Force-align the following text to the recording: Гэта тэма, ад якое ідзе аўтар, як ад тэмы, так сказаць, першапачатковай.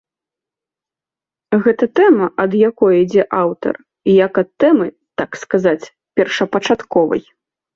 Гэта 1.67 1.85
тэма, 1.99 2.25
ад 2.45 2.51
якое 2.69 2.91
ідзе 3.03 3.23
аўтар, 3.43 3.75
як 4.25 4.33
ад 4.45 4.49
тэмы, 4.65 4.87
так 5.23 5.31
сказаць, 5.43 5.91
першапачатковай. 6.19 7.23